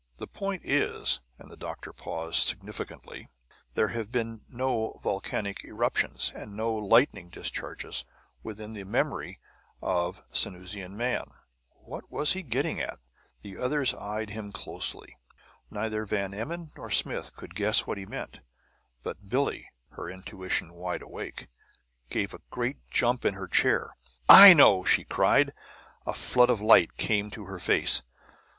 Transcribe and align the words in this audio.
The 0.17 0.25
point 0.25 0.63
is," 0.65 1.19
and 1.37 1.51
the 1.51 1.55
doctor 1.55 1.93
paused 1.93 2.47
significantly, 2.47 3.27
"there 3.75 3.89
have 3.89 4.11
been 4.11 4.41
no 4.49 4.93
volcanic 5.03 5.63
eruptions, 5.63 6.31
and 6.33 6.57
no 6.57 6.73
lightning 6.73 7.29
discharges 7.29 8.03
within 8.41 8.73
the 8.73 8.83
memory 8.83 9.39
of 9.79 10.23
Sanusian 10.31 10.97
man!" 10.97 11.25
What 11.69 12.09
was 12.09 12.31
he 12.33 12.41
getting 12.41 12.81
at? 12.81 12.97
The 13.43 13.57
others 13.59 13.93
eyed 13.93 14.31
him 14.31 14.51
closely. 14.51 15.17
Neither 15.69 16.05
Van 16.07 16.33
Emmon 16.33 16.71
nor 16.75 16.89
Smith 16.89 17.35
could 17.35 17.53
guess 17.53 17.85
what 17.85 17.99
he 17.99 18.07
meant; 18.07 18.39
but 19.03 19.29
Billie, 19.29 19.69
her 19.89 20.09
intuition 20.09 20.73
wide 20.73 21.03
awake, 21.03 21.47
gave 22.09 22.33
a 22.33 22.41
great 22.49 22.89
jump 22.89 23.23
in 23.23 23.35
her 23.35 23.47
chair. 23.47 23.95
"I 24.27 24.55
know!" 24.55 24.83
she 24.83 25.03
cried. 25.03 25.53
A 26.07 26.13
flood 26.15 26.49
of 26.49 26.59
light 26.59 26.97
came 26.97 27.29
to 27.29 27.45
her 27.45 27.59
face. 27.59 28.01